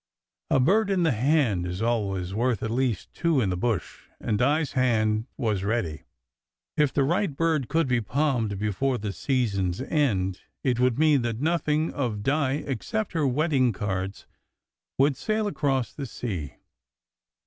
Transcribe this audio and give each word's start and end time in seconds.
A 0.49 0.59
bird 0.59 0.89
in 0.89 1.03
the 1.03 1.11
hand 1.11 1.67
is 1.67 1.79
always 1.79 2.33
worth 2.33 2.63
at 2.63 2.71
least 2.71 3.13
two 3.13 3.39
in 3.39 3.51
the 3.51 3.55
bush, 3.55 4.05
and 4.19 4.39
Di 4.39 4.61
s 4.61 4.71
hand 4.71 5.27
was 5.37 5.63
ready. 5.63 6.05
If 6.75 6.91
the 6.91 7.03
right 7.03 7.37
bird 7.37 7.67
could 7.69 7.87
be 7.87 8.01
palmed 8.01 8.57
before 8.57 8.97
the 8.97 9.13
season 9.13 9.69
s 9.75 9.79
end, 9.81 10.41
it 10.63 10.79
would 10.79 10.97
mean 10.97 11.21
that 11.21 11.39
nothing 11.39 11.93
of 11.93 12.23
Di 12.23 12.63
except 12.65 13.13
her 13.13 13.27
wedding 13.27 13.73
cards 13.73 14.25
would 14.97 15.15
sail 15.15 15.45
across 15.45 15.93
the 15.93 16.07
sea. 16.07 16.55